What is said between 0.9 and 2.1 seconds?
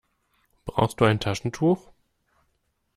du ein Taschentuch?